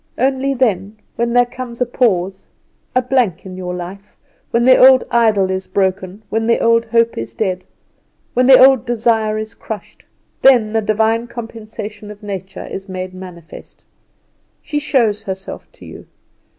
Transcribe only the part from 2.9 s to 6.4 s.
a blank in your life, when the old idol is broken,